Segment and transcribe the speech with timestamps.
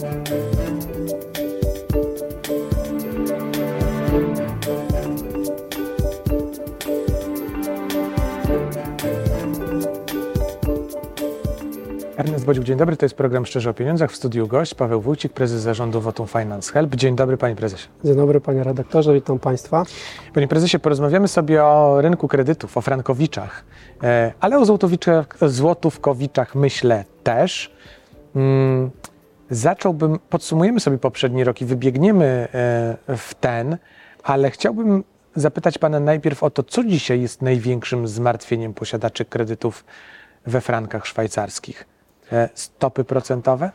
[0.00, 0.14] Ernest
[12.44, 12.96] Bodziuk, dzień dobry.
[12.96, 14.10] To jest program Szczerze o Pieniądzach.
[14.12, 16.94] W studiu gość Paweł Wójcik, prezes zarządu Votum Finance Help.
[16.94, 17.88] Dzień dobry, panie prezesie.
[18.04, 19.84] Dzień dobry, panie redaktorze, witam państwa.
[20.34, 23.64] Panie prezesie, porozmawiamy sobie o rynku kredytów, o frankowiczach,
[24.02, 27.72] e, ale o złotówkowiczach myślę też.
[29.50, 32.48] Zacząłbym, podsumujemy sobie poprzedni rok i wybiegniemy
[33.08, 33.76] e, w ten,
[34.22, 35.04] ale chciałbym
[35.34, 39.84] zapytać pana najpierw o to, co dzisiaj jest największym zmartwieniem posiadaczy kredytów
[40.46, 41.86] we frankach szwajcarskich.
[42.32, 43.70] E, Stopy procentowe?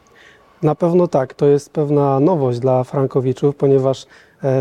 [0.61, 4.05] Na pewno tak, to jest pewna nowość dla frankowiczów, ponieważ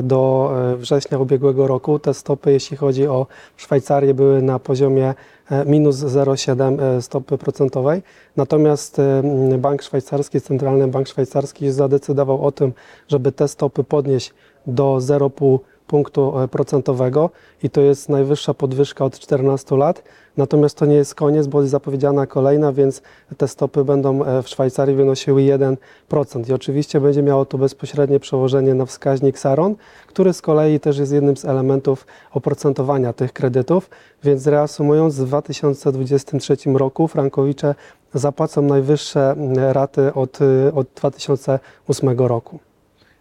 [0.02, 5.14] do e, września ubiegłego roku te stopy, jeśli chodzi o Szwajcarię, były na poziomie
[5.50, 8.02] e, minus 0,7 e, stopy procentowej.
[8.36, 9.22] Natomiast e,
[9.58, 12.72] Bank Szwajcarski, Centralny Bank Szwajcarski zadecydował o tym,
[13.08, 14.34] żeby te stopy podnieść
[14.66, 17.30] do 0,5 punktu e, procentowego
[17.62, 20.02] i to jest najwyższa podwyżka od 14 lat.
[20.36, 23.02] Natomiast to nie jest koniec, bo jest zapowiedziana kolejna, więc
[23.36, 26.50] te stopy będą e, w Szwajcarii wynosiły 1%.
[26.50, 29.74] I oczywiście będzie miało to bezpośrednie przełożenie na wskaźnik SARON,
[30.06, 33.90] który z kolei też jest jednym z elementów oprocentowania tych kredytów.
[34.24, 37.74] Więc reasumując, w 2023 roku frankowicze
[38.14, 42.58] zapłacą najwyższe raty od, y, od 2008 roku.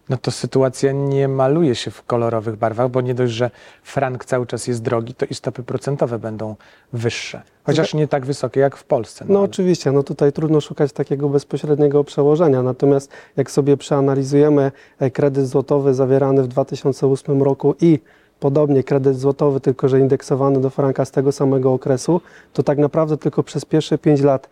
[0.08, 3.50] No to sytuacja nie maluje się w kolorowych barwach, bo nie dość, że
[3.82, 6.56] frank cały czas jest drogi, to i stopy procentowe będą
[6.92, 7.42] wyższe.
[7.64, 9.24] Chociaż nie tak wysokie jak w Polsce.
[9.28, 15.10] No ale- oczywiście, no tutaj trudno szukać takiego bezpośredniego przełożenia, natomiast jak sobie przeanalizujemy e,
[15.10, 17.98] kredyt złotowy zawierany w 2008 roku i
[18.40, 22.20] podobnie kredyt złotowy, tylko że indeksowany do franka z tego samego okresu,
[22.52, 24.48] to tak naprawdę tylko przez pierwsze 5 lat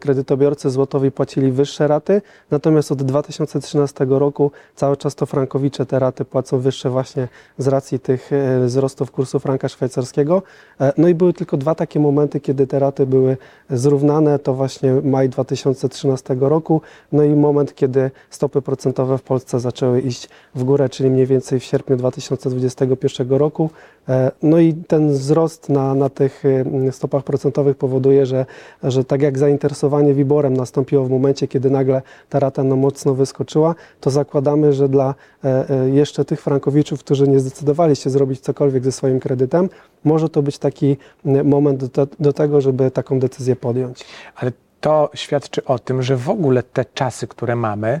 [0.00, 6.24] kredytobiorcy złotowi płacili wyższe raty, natomiast od 2013 roku cały czas to frankowicze te raty
[6.24, 10.42] płacą wyższe właśnie z racji tych e, wzrostów kursu franka szwajcarskiego.
[10.80, 13.36] E, No i były tylko dwa takie momenty, kiedy te raty były
[13.70, 16.80] zrównane, to właśnie maj 2013 roku,
[17.12, 21.60] no i moment, kiedy stopy procentowe w Polsce zaczęły iść w górę, czyli mniej więcej
[21.60, 23.70] w sierpniu 2021 roku.
[24.08, 26.44] E, No i ten wzrost na, na tych
[26.88, 28.46] e, stopach procentowych powoduje, że,
[28.82, 33.74] że tak jak zainteresowanie WIBORem nastąpiło w momencie, kiedy nagle ta rata no mocno wyskoczyła,
[34.00, 35.14] to zakładamy, że dla
[35.44, 39.68] e, e, jeszcze tych frankowiczów, którzy nie zdecydowali się zrobić cokolwiek ze swoim kredytem,
[40.04, 40.96] może to być taki
[41.44, 44.04] moment do, do tego, żeby taką decyzję podjąć.
[44.36, 48.00] Ale to świadczy o tym, że w ogóle te czasy, które mamy,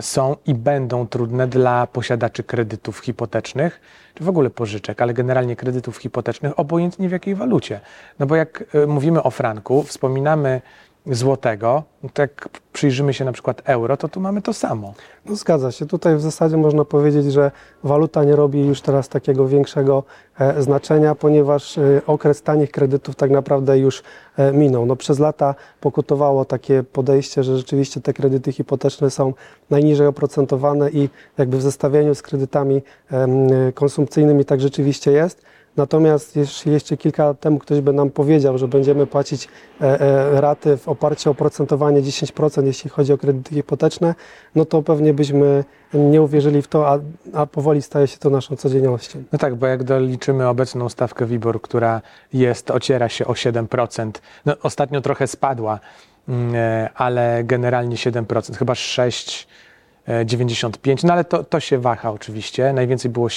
[0.00, 3.80] są i będą trudne dla posiadaczy kredytów hipotecznych,
[4.14, 7.80] czy w ogóle pożyczek, ale generalnie kredytów hipotecznych, obojętnie w jakiej walucie.
[8.18, 10.60] No bo jak y, mówimy o franku, wspominamy
[11.06, 11.82] złotego,
[12.18, 14.94] jak przyjrzymy się na przykład euro, to tu mamy to samo.
[15.26, 15.86] No zgadza się.
[15.86, 17.50] Tutaj w zasadzie można powiedzieć, że
[17.84, 20.02] waluta nie robi już teraz takiego większego
[20.38, 24.02] e, znaczenia, ponieważ e, okres tanich kredytów tak naprawdę już
[24.36, 24.86] e, minął.
[24.86, 29.34] No, przez lata pokutowało takie podejście, że rzeczywiście te kredyty hipoteczne są
[29.70, 31.08] najniżej oprocentowane i
[31.38, 33.30] jakby w zestawieniu z kredytami em,
[33.74, 35.42] konsumpcyjnymi tak rzeczywiście jest.
[35.76, 39.48] Natomiast jeśli jeszcze kilka lat temu ktoś by nam powiedział, że będziemy płacić
[39.80, 44.14] e, e, raty w oparciu o oprocentowanie 10%, jeśli chodzi o kredyty hipoteczne,
[44.54, 46.98] no to pewnie byśmy nie uwierzyli w to, a,
[47.32, 49.22] a powoli staje się to naszą codziennością.
[49.32, 52.02] No tak, bo jak doliczymy obecną stawkę WIBOR, która
[52.32, 54.10] jest, ociera się o 7%,
[54.46, 55.80] no ostatnio trochę spadła,
[56.28, 63.10] mm, e, ale generalnie 7%, chyba 6,95, no ale to, to się waha oczywiście, najwięcej
[63.10, 63.28] było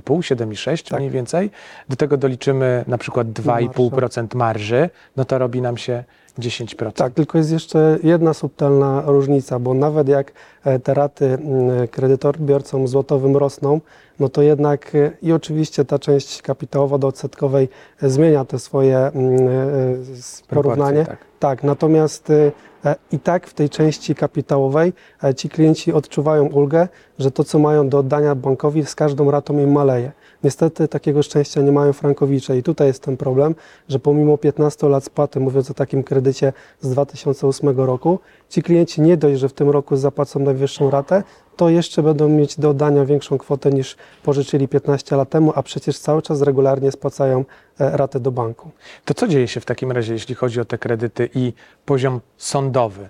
[0.00, 0.98] 7,5, 7,6 Tak.
[0.98, 1.50] mniej więcej,
[1.88, 6.04] do tego doliczymy na przykład 2,5% marży, no to robi nam się
[6.38, 6.92] 10%.
[6.92, 10.32] Tak, tylko jest jeszcze jedna subtelna różnica, bo nawet jak
[10.64, 13.80] e, te raty mm, kredytobiorcom złotowym rosną,
[14.20, 17.68] no to jednak e, i oczywiście ta część kapitałowa do odsetkowej
[18.02, 21.04] e, zmienia te swoje mm, e, porównanie.
[21.04, 21.25] tak.
[21.38, 22.52] Tak, natomiast e,
[22.84, 24.92] e, i tak w tej części kapitałowej
[25.24, 26.88] e, ci klienci odczuwają ulgę,
[27.18, 30.12] że to, co mają do oddania bankowi, z każdą ratą im maleje.
[30.44, 33.54] Niestety takiego szczęścia nie mają frankowicze i tutaj jest ten problem,
[33.88, 38.18] że pomimo 15 lat spłaty, mówiąc o takim kredycie z 2008 roku,
[38.48, 41.22] ci klienci nie dość, że w tym roku zapłacą najwyższą ratę,
[41.56, 45.98] to jeszcze będą mieć do oddania większą kwotę niż pożyczyli 15 lat temu, a przecież
[45.98, 47.44] cały czas regularnie spłacają
[47.80, 48.70] e, ratę do banku.
[49.04, 51.52] To co dzieje się w takim razie, jeśli chodzi o te kredyty i
[51.84, 53.08] poziom sądowy?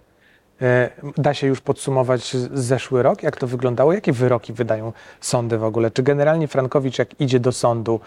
[0.63, 3.23] E, Da się już podsumować zeszły rok?
[3.23, 3.93] Jak to wyglądało?
[3.93, 5.91] Jakie wyroki wydają sądy w ogóle?
[5.91, 8.01] Czy generalnie Frankowicz, jak idzie do sądu,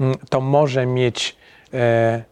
[0.00, 1.36] mm, to może mieć
[1.74, 2.24] e,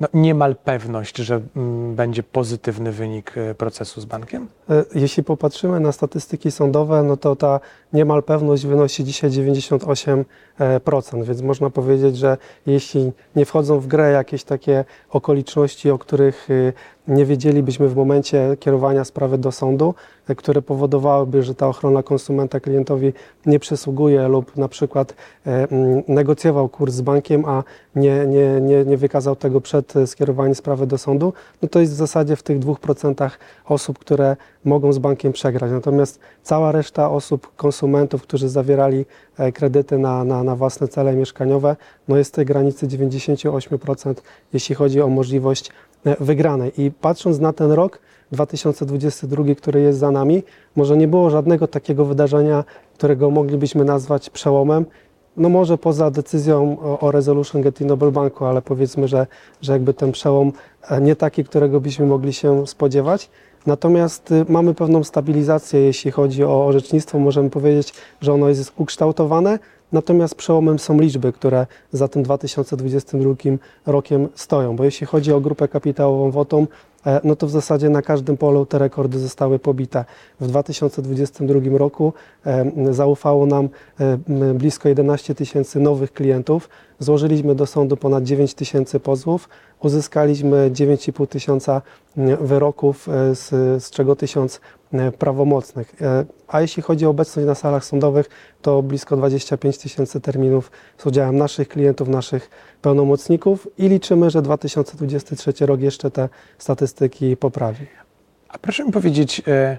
[0.00, 4.48] no, niemal pewność, że mm, będzie pozytywny wynik e, procesu z bankiem?
[4.94, 7.60] Jeśli popatrzymy na statystyki sądowe, no to ta
[7.92, 10.24] niemal pewność wynosi dzisiaj 98%,
[11.22, 16.72] więc można powiedzieć, że jeśli nie wchodzą w grę jakieś takie okoliczności, o których y,
[17.08, 19.94] nie wiedzielibyśmy w momencie kierowania sprawy do sądu,
[20.28, 23.12] e, które powodowałyby, że ta ochrona konsumenta klientowi
[23.46, 25.14] nie przysługuje lub na przykład
[26.08, 27.64] negocjował kurs z bankiem, a
[27.96, 31.32] nie, nie, nie, nie wykazał tego przed skierowaniem sprawy do sądu,
[31.62, 33.30] no to jest w zasadzie w tych 2%
[33.64, 35.70] osób, które mogą z bankiem przegrać.
[35.72, 39.06] Natomiast cała reszta osób, konsumentów, którzy zawierali
[39.38, 41.76] e, kredyty na, na, na własne cele mieszkaniowe,
[42.08, 44.14] no jest w tej granicy 98%,
[44.52, 45.70] jeśli chodzi o możliwość
[46.06, 46.82] e, wygranej.
[46.82, 47.98] I patrząc na ten rok
[48.32, 50.42] 2022, który jest za nami,
[50.76, 52.64] może nie było żadnego takiego wydarzenia,
[52.94, 54.86] którego moglibyśmy nazwać przełomem.
[55.36, 59.26] No może poza decyzją o, o Resolution Getty Nobel Banku, ale powiedzmy, że,
[59.62, 60.52] że jakby ten przełom
[60.88, 63.30] e, nie taki, którego byśmy mogli się spodziewać.
[63.66, 67.18] Natomiast y, mamy pewną stabilizację, jeśli chodzi o orzecznictwo.
[67.18, 69.58] Możemy powiedzieć, że ono jest ukształtowane,
[69.92, 73.34] natomiast przełomem są liczby, które za tym 2022
[73.86, 74.76] rokiem stoją.
[74.76, 76.66] Bo jeśli chodzi o grupę kapitałową WOTOM,
[77.06, 80.04] E, no to w zasadzie na każdym polu te rekordy zostały pobite.
[80.40, 82.12] W 2022 roku
[82.90, 83.68] zaufało nam
[84.54, 86.68] blisko 11 tysięcy nowych klientów.
[86.98, 89.48] Złożyliśmy do sądu ponad 9 tysięcy pozwów,
[89.82, 91.82] uzyskaliśmy 9,5 tysiąca
[92.40, 93.48] wyroków, z,
[93.84, 94.60] z czego tysiąc
[95.18, 95.94] prawomocnych.
[96.48, 98.28] A jeśli chodzi o obecność na salach sądowych,
[98.62, 102.50] to blisko 25 tysięcy terminów z udziałem naszych klientów, naszych
[102.82, 107.86] pełnomocników i liczymy, że 2023 rok jeszcze te statystyki poprawi.
[108.48, 109.78] A proszę mi powiedzieć, e,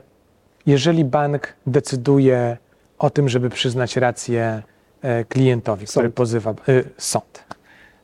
[0.65, 2.57] jeżeli bank decyduje
[2.99, 4.63] o tym, żeby przyznać rację
[5.01, 6.15] e, klientowi, który sąd.
[6.15, 6.55] pozywa e,
[6.97, 7.43] sąd.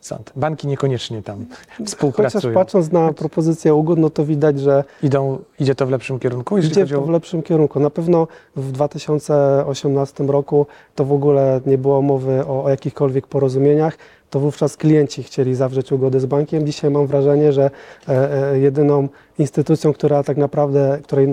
[0.02, 0.32] Sąd.
[0.36, 1.46] Banki niekoniecznie tam
[1.86, 2.42] współpracują.
[2.42, 6.58] Chociaż patrząc na propozycję ugód, no to widać, że Idą, idzie to w lepszym kierunku?
[6.58, 7.80] Idzie to w lepszym kierunku.
[7.80, 10.66] Na pewno w 2018 roku
[10.96, 13.98] to w ogóle nie było mowy o, o jakichkolwiek porozumieniach
[14.30, 16.66] to wówczas klienci chcieli zawrzeć ugody z bankiem.
[16.66, 17.72] Dzisiaj mam wrażenie, że
[18.10, 19.08] e, e, jedyną
[19.40, 21.28] instytucją, która tak naprawdę, której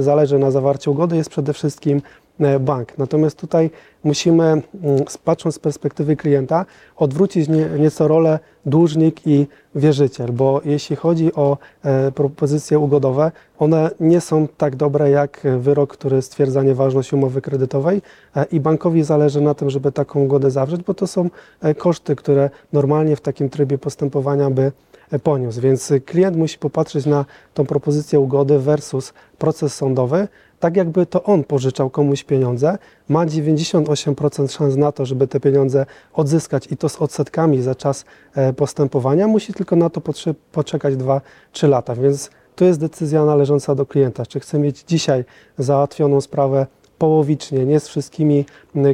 [0.00, 2.02] zależy na zawarciu ugody jest przede wszystkim
[2.60, 2.98] bank.
[2.98, 3.70] Natomiast tutaj
[4.04, 4.62] musimy, mm,
[5.24, 6.66] patrząc z perspektywy klienta,
[6.96, 7.48] odwrócić
[7.78, 11.58] nieco rolę dłużnik i wierzyciel, bo jeśli chodzi o
[12.14, 18.02] propozycje ugodowe, one nie są tak dobre jak wyrok, który stwierdza nieważność umowy kredytowej
[18.52, 21.30] i bankowi zależy na tym, żeby taką ugodę zawrzeć, bo to są
[21.78, 24.72] koszty, które normalnie w takim trybie postępowania by
[25.22, 25.60] poniósł.
[25.60, 30.28] Więc klient musi popatrzeć na tą propozycję ugody versus proces sądowy,
[30.60, 32.78] tak jakby to on pożyczał komuś pieniądze,
[33.08, 38.04] ma 98% szans na to, żeby te pieniądze odzyskać i to z odsetkami za czas
[38.34, 40.00] e, postępowania, musi tylko na to
[40.52, 41.94] poczekać 2-3 lata.
[41.94, 45.24] Więc to jest decyzja należąca do klienta, czy chce mieć dzisiaj
[45.58, 46.66] załatwioną sprawę
[46.98, 48.44] połowicznie, nie z wszystkimi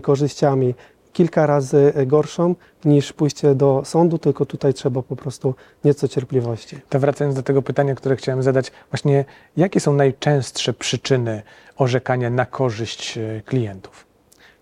[0.03, 0.75] korzyściami,
[1.17, 2.55] kilka razy gorszą
[2.85, 5.55] niż pójście do sądu, tylko tutaj trzeba po prostu
[5.85, 6.77] nieco cierpliwości.
[6.89, 9.25] To wracając do tego pytania, które chciałem zadać, właśnie
[9.57, 11.43] jakie są najczęstsze przyczyny
[11.77, 14.06] orzekania na korzyść e, klientów?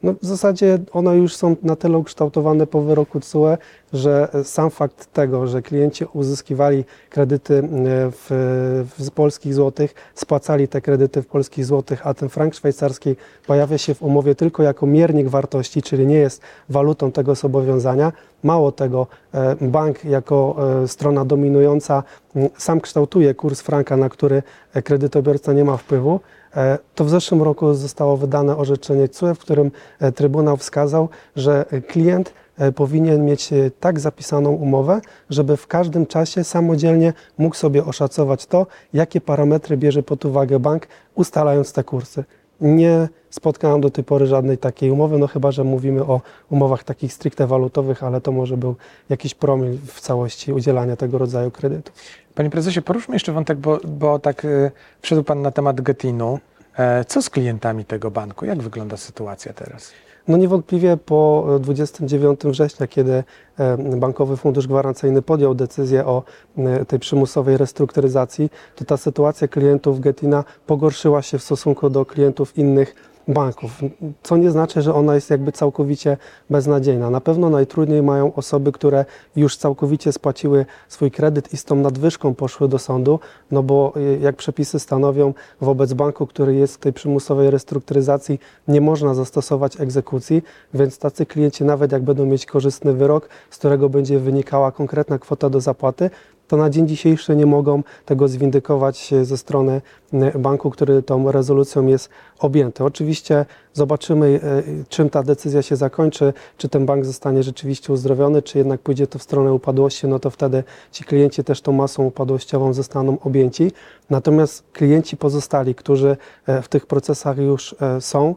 [0.05, 3.57] No, w zasadzie one już są na tyle ukształtowane po wyroku CUE,
[3.93, 7.63] że sam fakt tego, że klienci uzyskiwali kredyty e,
[8.11, 8.27] w,
[8.99, 13.17] w polskich złotych, spłacali te kredyty w polskich złotych, a ten frank szwajcarski
[13.47, 18.13] pojawia się w umowie tylko jako miernik wartości, czyli nie jest walutą tego zobowiązania.
[18.43, 22.03] Mało tego, e, bank jako e, strona dominująca
[22.59, 24.43] sam kształtuje kurs franka, na który
[24.85, 26.21] kredytobiorca nie ma wpływu.
[26.95, 29.71] To w zeszłym roku zostało wydane orzeczenie CUE, w którym
[30.15, 36.45] Trybunał wskazał, że klient E, powinien mieć e, tak zapisaną umowę, żeby w każdym czasie
[36.45, 42.25] samodzielnie mógł sobie oszacować to, jakie parametry bierze pod uwagę bank, ustalając te kursy.
[42.61, 46.21] Nie spotkałem do tej pory żadnej takiej umowy, no chyba, że mówimy o
[46.51, 48.77] umowach takich stricte walutowych, ale to może był
[49.09, 51.93] jakiś promil w całości udzielania tego rodzaju kredytu.
[52.35, 54.71] Panie prezesie, poruszmy jeszcze wątek, bo, bo tak y,
[55.01, 56.39] wszedł Pan na temat Getinu.
[56.79, 58.45] E, co z klientami tego banku?
[58.45, 59.93] Jak wygląda sytuacja teraz?
[60.29, 63.25] No niewątpliwie po 29 września, kiedy
[63.59, 66.23] e, Bankowy Fundusz Gwarancyjny podjął decyzję o
[66.59, 72.59] e, tej przymusowej restrukturyzacji, to ta sytuacja klientów Getina pogorszyła się w stosunku do klientów
[72.59, 73.81] innych banków,
[74.23, 76.17] co nie znaczy, że ona jest jakby całkowicie
[76.51, 77.11] beznadziejna.
[77.11, 79.05] Na pewno najtrudniej mają osoby, które
[79.37, 84.19] już całkowicie spłaciły swój kredyt i z tą nadwyżką poszły do sądu, no bo y,
[84.23, 90.43] jak przepisy stanowią, wobec banku, który jest w tej przymusowej restrukturyzacji, nie można zastosować egzekucji,
[90.75, 95.51] więc tacy klienci nawet jak będą mieć korzystny wyrok, z którego będzie wynikała konkretna kwota
[95.51, 96.11] do zapłaty,
[96.49, 101.87] to na dzień dzisiejszy nie mogą tego zwindykować ze strony e, banku, który tą rezolucją
[101.87, 102.09] jest
[102.45, 102.85] objęty.
[102.85, 108.59] Oczywiście zobaczymy, e, czym ta decyzja się zakończy, czy ten bank zostanie rzeczywiście uzdrowiony, czy
[108.59, 112.73] jednak pójdzie to w stronę upadłości, no to wtedy ci klienci też tą masą upadłościową
[112.73, 113.73] zostaną objęci.
[114.11, 118.35] Natomiast klienci pozostali, którzy e, w tych procesach już są,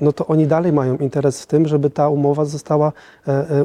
[0.00, 2.92] no to oni dalej mają interes w tym, żeby ta umowa została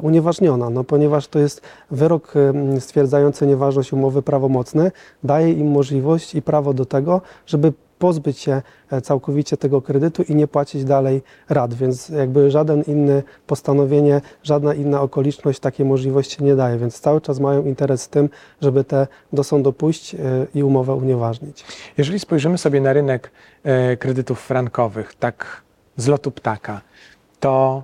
[0.01, 2.33] unieważniona, no ponieważ to jest wyrok
[2.79, 4.91] stwierdzający nieważność ważność umowy prawomocny
[5.23, 8.61] daje im możliwość i prawo do tego, żeby pozbyć się
[8.91, 14.73] e, całkowicie tego kredytu i nie płacić dalej rat, więc jakby żaden inny postanowienie, żadna
[14.73, 18.29] inna okoliczność takiej możliwości nie daje, więc cały czas mają interes w tym,
[18.61, 20.19] żeby te do sądu pójść e,
[20.55, 21.65] i umowę unieważnić.
[21.97, 23.31] Jeżeli spojrzymy sobie na rynek
[23.63, 25.61] e, kredytów frankowych, tak
[25.97, 26.81] z lotu ptaka,
[27.39, 27.83] to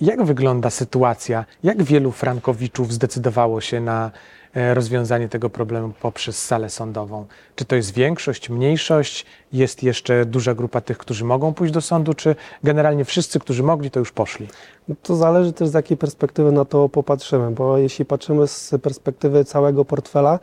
[0.00, 1.44] jak wygląda sytuacja?
[1.62, 4.10] Jak wielu frankowiczów zdecydowało się na
[4.54, 7.26] rozwiązanie tego problemu poprzez salę sądową.
[7.56, 9.26] Czy to jest większość, mniejszość?
[9.52, 13.90] Jest jeszcze duża grupa tych, którzy mogą pójść do sądu, czy generalnie wszyscy, którzy mogli,
[13.90, 14.48] to już poszli?
[14.88, 19.44] No to zależy też z jakiej perspektywy na to popatrzymy, bo jeśli patrzymy z perspektywy
[19.44, 20.38] całego portfela,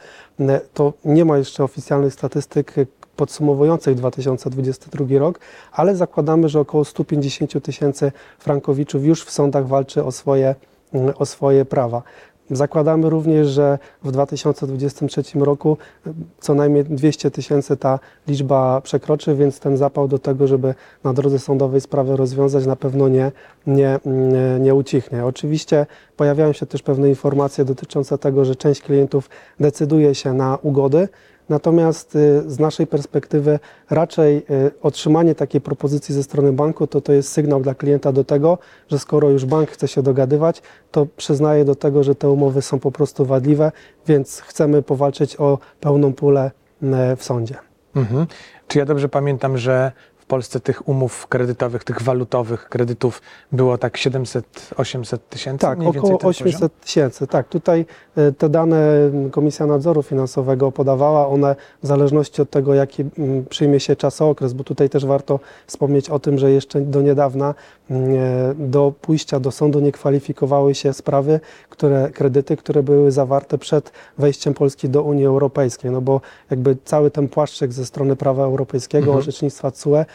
[0.73, 2.73] to nie ma jeszcze oficjalnych statystyk
[3.15, 5.39] podsumowujących 2022 rok,
[5.71, 10.55] ale zakładamy, że około 150 tysięcy frankowiczów już w sądach walczy o swoje,
[11.15, 12.01] o swoje prawa.
[12.51, 15.77] Zakładamy również, że w 2023 roku
[16.39, 21.39] co najmniej 200 tysięcy ta liczba przekroczy, więc ten zapał do tego, żeby na drodze
[21.39, 23.31] sądowej sprawę rozwiązać na pewno nie,
[23.67, 23.99] nie,
[24.59, 25.25] nie ucichnie.
[25.25, 25.85] Oczywiście
[26.17, 31.07] pojawiają się też pewne informacje dotyczące tego, że część klientów decyduje się na ugody,
[31.49, 33.59] Natomiast y, z naszej perspektywy
[33.89, 38.23] raczej y, otrzymanie takiej propozycji ze strony banku to to jest sygnał dla klienta do
[38.23, 40.61] tego, że skoro już bank chce się dogadywać,
[40.91, 43.71] to przyznaje do tego, że te umowy są po prostu wadliwe,
[44.07, 46.51] więc chcemy powalczyć o pełną pulę
[47.17, 47.55] w sądzie.
[47.95, 48.27] Mhm.
[48.67, 49.91] Czy ja dobrze pamiętam, że
[50.25, 55.61] w Polsce tych umów kredytowych, tych walutowych kredytów było tak 700-800 tysięcy?
[55.61, 57.27] Tak, około 800 tysięcy.
[57.27, 57.85] Tak, tutaj
[58.17, 58.77] e, te dane
[59.31, 63.05] Komisja Nadzoru Finansowego podawała, one w zależności od tego, jaki
[63.49, 67.53] przyjmie się czasokres, bo tutaj też warto wspomnieć o tym, że jeszcze do niedawna
[67.91, 67.95] e,
[68.57, 71.39] do pójścia do sądu nie kwalifikowały się sprawy,
[71.69, 77.11] które, kredyty, które były zawarte przed wejściem Polski do Unii Europejskiej, no bo jakby cały
[77.11, 79.17] ten płaszczyk ze strony prawa europejskiego, mhm.
[79.17, 80.05] orzecznictwa CUE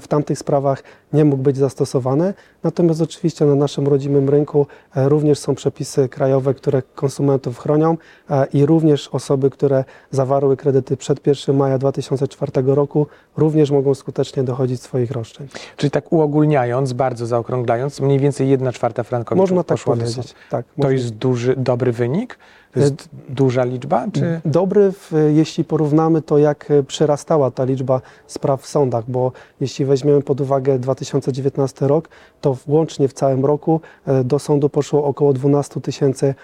[0.00, 2.34] w tamtych sprawach nie mógł być zastosowany.
[2.62, 7.96] Natomiast oczywiście na naszym rodzimym rynku e, również są przepisy krajowe, które konsumentów chronią
[8.30, 14.42] e, i również osoby, które zawarły kredyty przed 1 maja 2004 roku, również mogą skutecznie
[14.42, 15.48] dochodzić swoich roszczeń.
[15.76, 20.34] Czyli tak uogólniając, bardzo zaokrąglając, mniej więcej 1 czwarta frankowiczów Można tak powiedzieć.
[20.50, 20.92] Tak, to można.
[20.92, 22.38] jest duży, dobry wynik?
[22.72, 24.06] To jest e, duża liczba?
[24.12, 24.40] Czy?
[24.44, 24.92] Dobry,
[25.34, 30.78] jeśli porównamy to, jak przyrastała ta liczba spraw w sądach, bo jeśli weźmiemy pod uwagę
[30.78, 32.08] 2019 rok,
[32.40, 36.34] to łącznie w całym roku e, do sądu poszło około 12 tysięcy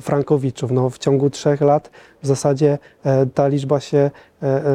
[0.00, 0.70] frankowiczów.
[0.70, 1.90] No, w ciągu trzech lat
[2.22, 2.78] w zasadzie
[3.34, 4.10] ta liczba się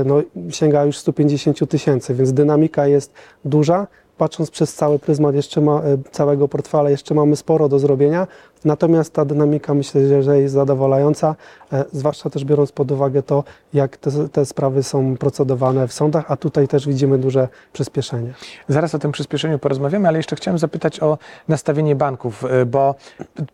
[0.05, 3.13] no, sięga już 150 tysięcy, więc dynamika jest
[3.45, 3.87] duża
[4.19, 8.27] patrząc przez cały pryzmat jeszcze ma, e, całego portfela, jeszcze mamy sporo do zrobienia,
[8.65, 11.35] natomiast ta dynamika myślę, że jest zadowalająca,
[11.73, 16.31] e, zwłaszcza też biorąc pod uwagę to, jak te, te sprawy są procedowane w sądach,
[16.31, 18.33] a tutaj też widzimy duże przyspieszenie.
[18.67, 22.95] Zaraz o tym przyspieszeniu porozmawiamy, ale jeszcze chciałem zapytać o nastawienie banków, e, bo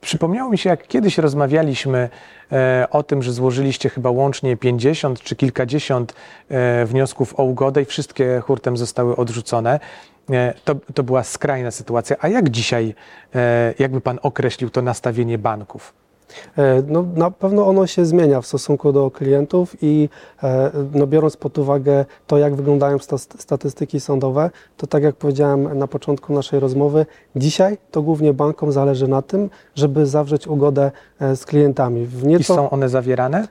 [0.01, 2.09] przypomniało mi się, jak kiedyś rozmawialiśmy
[2.91, 6.13] o tym, że złożyliście chyba łącznie 50 czy kilkadziesiąt
[6.85, 9.79] wniosków o ugodę i wszystkie hurtem zostały odrzucone.
[10.63, 12.15] To, to była skrajna sytuacja.
[12.19, 12.95] A jak dzisiaj,
[13.35, 15.93] e, jakby Pan określił to nastawienie banków?
[16.57, 20.09] E, no, na pewno ono się zmienia w stosunku do klientów i
[20.43, 22.97] e, no, biorąc pod uwagę to, jak wyglądają
[23.39, 27.05] statystyki sądowe, to tak jak powiedziałem na początku naszej rozmowy,
[27.35, 32.07] dzisiaj to głównie bankom zależy na tym, żeby zawrzeć ugodę e, z klientami.
[32.23, 33.47] Nieco, I są one zawierane?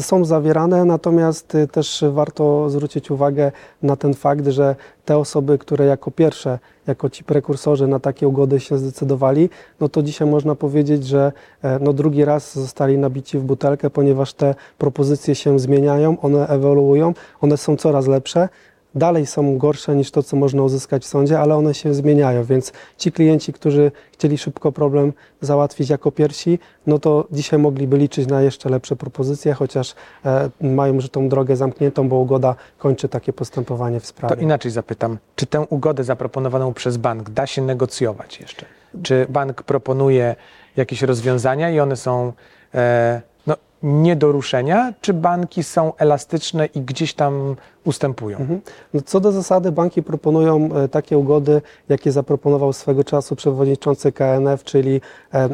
[0.00, 6.10] Są zawierane, natomiast też warto zwrócić uwagę na ten fakt, że te osoby, które jako
[6.10, 6.58] pierwsze,
[6.88, 11.78] jako ci prekursorzy na takie ugody się zdecydowali, no to dzisiaj można powiedzieć, że e,
[11.78, 17.56] no drugi raz zostali nabici w butelkę, ponieważ te propozycje się zmieniają, one ewoluują, one
[17.56, 18.48] są coraz lepsze
[18.94, 22.72] dalej są gorsze niż to, co można uzyskać w sądzie, ale one się zmieniają, więc
[22.96, 28.42] ci klienci, którzy chcieli szybko problem załatwić jako pierwsi, no to dzisiaj mogliby liczyć na
[28.42, 34.00] jeszcze lepsze propozycje, chociaż e, mają już tą drogę zamkniętą, bo ugoda kończy takie postępowanie
[34.00, 34.36] w sprawie.
[34.36, 38.66] To inaczej zapytam, czy tę ugodę zaproponowaną przez bank da się negocjować jeszcze?
[39.02, 40.36] Czy bank proponuje
[40.76, 42.32] jakieś rozwiązania i one są...
[42.74, 47.56] E, no, nie do ruszenia, czy banki są elastyczne i gdzieś tam
[47.88, 48.38] ustępują?
[48.38, 48.60] Mhm.
[48.94, 54.64] No co do zasady banki proponują e, takie ugody, jakie zaproponował swego czasu przewodniczący KNF,
[54.64, 55.00] czyli
[55.34, 55.50] e, e,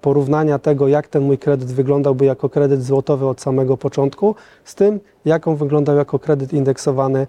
[0.00, 5.00] porównania tego, jak ten mój kredyt wyglądałby jako kredyt złotowy od samego początku, z tym,
[5.24, 7.26] jaką wyglądał jako kredyt indeksowany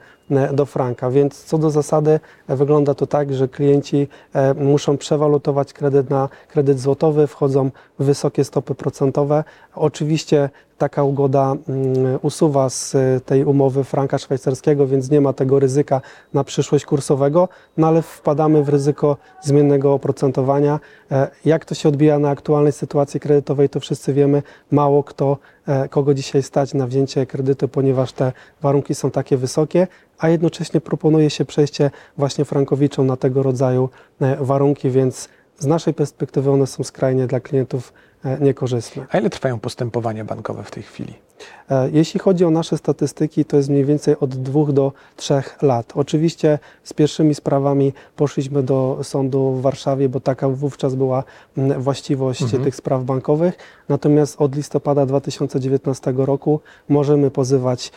[0.54, 1.10] do franka.
[1.10, 4.08] Więc co do zasady wygląda to tak, że klienci
[4.56, 9.44] muszą przewalutować kredyt na kredyt złotowy, wchodzą wysokie stopy procentowe.
[9.76, 16.02] Oczywiście taka ugoda mm, usuwa z tej umowy franka szwajcarskiego, więc nie ma tego ryzyka
[16.34, 20.80] na przyszłość kursowego, no ale wpadamy w ryzyko zmiennego oprocentowania.
[21.12, 24.44] E, jak to się odbija na aktualnej sytuacji kredytowej, to wszyscy wiemy.
[24.72, 28.32] Mało kto, e, kogo dzisiaj stać na wzięcie kredytu, ponieważ te
[28.62, 29.88] warunki są takie wysokie,
[30.20, 33.90] a jednocześnie proponuje się przejście właśnie frankowiczom na tego rodzaju
[34.22, 35.30] e, warunki, więc
[35.60, 37.94] z naszej perspektywy one są skrajnie dla klientów
[38.40, 39.06] niekorzystne.
[39.10, 41.14] A ile trwają postępowania bankowe w tej chwili?
[41.70, 45.94] E, jeśli chodzi o nasze statystyki, to jest mniej więcej od dwóch do trzech lat.
[45.96, 51.24] Oczywiście z pierwszymi sprawami poszliśmy do sądu w Warszawie, bo taka wówczas była
[51.78, 52.64] właściwość mhm.
[52.64, 53.58] tych spraw bankowych.
[53.90, 57.92] Natomiast od listopada 2019 roku możemy pozywać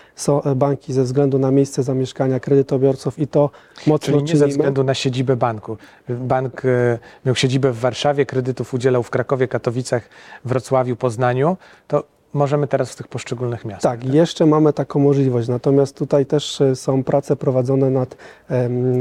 [0.56, 3.50] banki ze względu na miejsce zamieszkania kredytobiorców i to
[3.86, 4.38] mocno Czyli nie czynimy.
[4.38, 5.76] ze względu na siedzibę banku.
[6.08, 10.08] Bank e, miał siedzibę w Warszawie, kredytów udzielał w Krakowie, Katowicach,
[10.44, 11.56] Wrocławiu, Poznaniu.
[11.88, 13.92] To możemy teraz w tych poszczególnych miastach.
[13.92, 15.48] Tak, tak, jeszcze mamy taką możliwość.
[15.48, 18.16] Natomiast tutaj też e, są prace prowadzone nad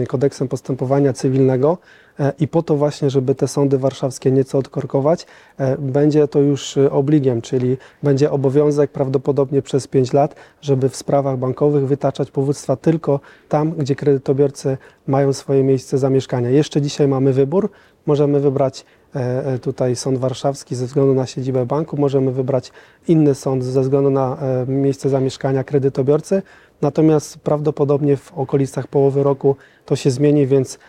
[0.08, 1.78] kodeksem postępowania cywilnego
[2.20, 5.26] e, i po to właśnie, żeby te sądy warszawskie nieco odkorkować,
[5.58, 11.38] e, będzie to już obligiem, czyli będzie obowiązek prawdopodobnie przez 5 lat, żeby w sprawach
[11.38, 13.20] bankowych wytaczać powództwa tylko
[13.50, 16.50] tam, gdzie kredytobiorcy mają swoje miejsce zamieszkania.
[16.50, 17.70] Jeszcze dzisiaj mamy wybór.
[18.06, 18.86] Możemy wybrać
[19.62, 22.72] tutaj sąd warszawski ze względu na siedzibę banku, możemy wybrać
[23.08, 26.42] inny sąd ze względu na e, miejsce zamieszkania kredytobiorcy,
[26.82, 30.80] natomiast prawdopodobnie w okolicach połowy roku to się zmieni, więc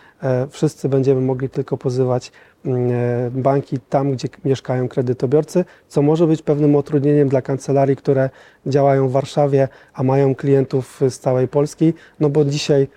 [0.49, 2.31] wszyscy będziemy mogli tylko pozywać
[2.65, 2.91] mm,
[3.31, 8.29] banki tam, gdzie mieszkają kredytobiorcy, co może być pewnym utrudnieniem dla kancelarii, które
[8.65, 12.87] działają w Warszawie, a mają klientów z całej Polski, no bo dzisiaj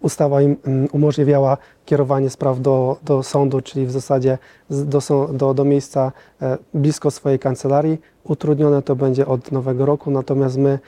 [0.00, 4.38] ustawa im mm, umożliwiała kierowanie spraw do, do sądu, czyli w zasadzie
[4.70, 5.00] do,
[5.32, 7.98] do, do miejsca e, blisko swojej kancelarii.
[8.24, 10.78] Utrudnione to będzie od nowego roku, natomiast my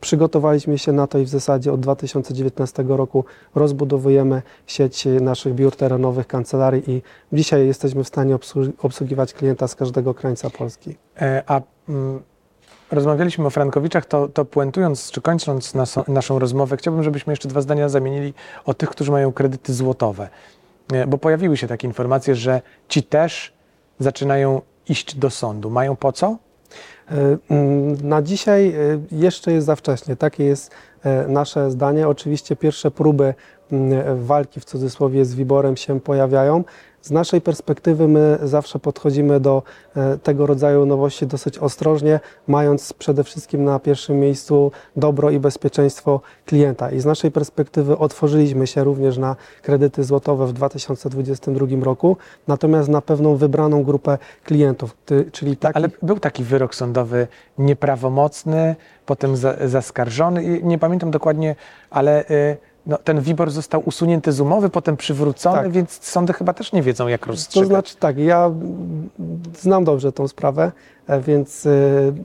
[0.00, 6.26] przygotowaliśmy się na to i w zasadzie od 2019 roku rozbudowujemy sieć naszych biur terenowych,
[6.26, 8.38] kancelarii i dzisiaj jesteśmy w stanie
[8.82, 10.96] obsługiwać klienta z każdego krańca Polski.
[11.20, 12.20] E, a mm,
[12.90, 17.60] rozmawialiśmy o Frankowiczach, to, to puentując czy kończąc naso, naszą rozmowę, chciałbym, żebyśmy jeszcze dwa
[17.60, 20.28] zdania zamienili o tych, którzy mają kredyty złotowe.
[20.92, 23.52] E, bo pojawiły się takie informacje, że ci też
[23.98, 25.70] zaczynają iść do sądu.
[25.70, 26.36] Mają po co?
[27.10, 28.74] E, mm, na dzisiaj e,
[29.12, 30.16] jeszcze jest za wcześnie.
[30.16, 30.70] Takie jest
[31.28, 32.08] nasze zdanie.
[32.08, 33.34] Oczywiście pierwsze próby
[33.72, 36.64] mm, walki w cudzysłowie z Wiborem się pojawiają.
[37.02, 39.62] Z naszej perspektywy my zawsze podchodzimy do
[39.96, 46.20] e, tego rodzaju nowości dosyć ostrożnie, mając przede wszystkim na pierwszym miejscu dobro i bezpieczeństwo
[46.46, 46.90] klienta.
[46.90, 52.16] I z naszej perspektywy otworzyliśmy się również na kredyty złotowe w 2022 roku,
[52.48, 54.96] natomiast na pewną wybraną grupę klientów,
[55.32, 55.76] czyli taki...
[55.76, 57.26] Ale był taki wyrok sądowy
[57.58, 59.34] nieprawomocny, potem
[59.64, 61.56] zaskarżony, nie pamiętam dokładnie,
[61.90, 62.30] ale...
[62.30, 65.72] Y, no, ten WIBOR został usunięty z umowy, potem przywrócony, tak.
[65.72, 67.68] więc sądy chyba też nie wiedzą, jak rozstrzygać.
[67.68, 68.50] To znaczy tak, ja
[69.58, 70.72] znam dobrze tą sprawę,
[71.06, 71.70] e, więc e,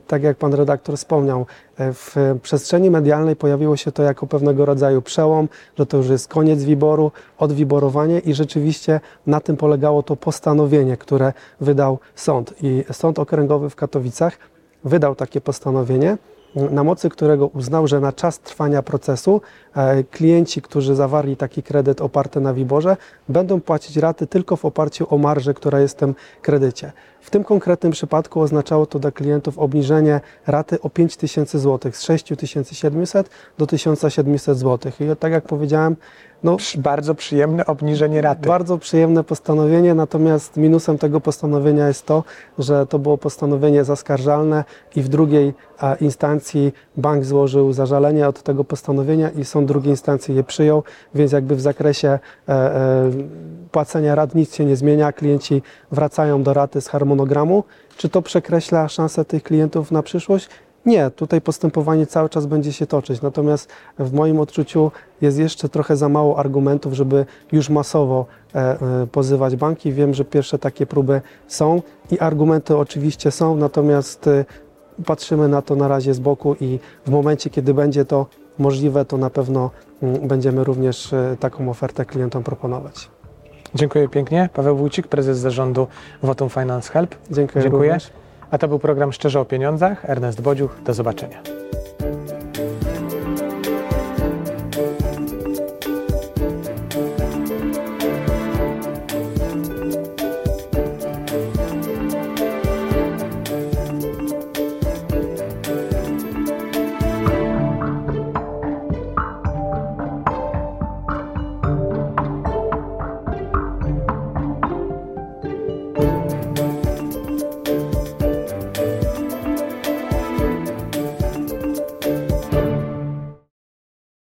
[0.06, 1.46] tak jak pan redaktor wspomniał,
[1.78, 5.48] e, w przestrzeni medialnej pojawiło się to jako pewnego rodzaju przełom,
[5.78, 11.32] że to już jest koniec WIBORu, odwiborowanie i rzeczywiście na tym polegało to postanowienie, które
[11.60, 12.54] wydał sąd.
[12.62, 14.38] I Sąd Okręgowy w Katowicach
[14.84, 16.16] wydał takie postanowienie,
[16.56, 19.40] na mocy którego uznał, że na czas trwania procesu
[19.76, 22.96] e, klienci, którzy zawarli taki kredyt oparty na WIBORze,
[23.28, 26.92] będą płacić raty tylko w oparciu o marżę, która jest w tym kredycie.
[27.20, 33.30] W tym konkretnym przypadku oznaczało to dla klientów obniżenie raty o 5000 zł z 6700
[33.58, 34.92] do 1700 zł.
[35.00, 35.96] I tak jak powiedziałem,
[36.44, 38.48] no, bardzo przyjemne obniżenie raty.
[38.48, 42.24] Bardzo przyjemne postanowienie, natomiast minusem tego postanowienia jest to,
[42.58, 44.64] że to było postanowienie zaskarżalne
[44.96, 45.54] i w drugiej
[46.00, 50.82] instancji bank złożył zażalenie od tego postanowienia i sąd drugiej instancji je przyjął,
[51.14, 53.10] więc jakby w zakresie e, e,
[53.70, 57.64] płacenia rat nic się nie zmienia, klienci wracają do raty z harmonogramu.
[57.96, 60.48] Czy to przekreśla szanse tych klientów na przyszłość?
[60.86, 63.22] Nie, tutaj postępowanie cały czas będzie się toczyć.
[63.22, 63.68] Natomiast
[63.98, 69.56] w moim odczuciu jest jeszcze trochę za mało argumentów, żeby już masowo e, e, pozywać
[69.56, 69.92] banki.
[69.92, 74.44] Wiem, że pierwsze takie próby są i argumenty oczywiście są, natomiast e,
[75.06, 78.26] patrzymy na to na razie z boku i w momencie, kiedy będzie to
[78.58, 79.70] możliwe, to na pewno
[80.02, 83.10] mm, będziemy również taką ofertę klientom proponować.
[83.74, 84.48] Dziękuję pięknie.
[84.54, 85.86] Paweł Wójcik, prezes zarządu
[86.22, 87.14] Votum Finance Help.
[87.30, 87.62] Dziękuję.
[87.62, 87.90] Dziękuję.
[87.90, 88.23] Również.
[88.50, 90.10] A to był program Szczerze o Pieniądzach.
[90.10, 91.42] Ernest Bodziuch, do zobaczenia.